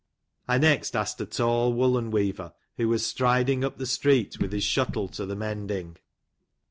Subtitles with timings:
[0.47, 4.63] I next asked a tall woollen weaver, who was striding up the street with his
[4.63, 5.97] shuttle to the mending.